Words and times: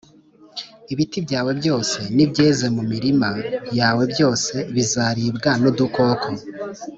ibiti 0.93 1.19
byawe 1.25 1.51
byose 1.59 1.97
n’ibyeze 2.15 2.65
mu 2.75 2.83
mirima 2.91 3.29
yawe 3.79 4.03
byose 4.13 4.53
bizaribwa 4.75 5.49
n’udukoko 5.61 6.29